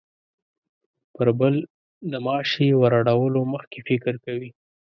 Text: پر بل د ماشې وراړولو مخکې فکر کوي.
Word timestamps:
پر 1.15 1.27
بل 1.39 1.55
د 2.11 2.13
ماشې 2.27 2.67
وراړولو 2.81 3.41
مخکې 3.53 3.79
فکر 3.89 4.13
کوي. 4.25 4.49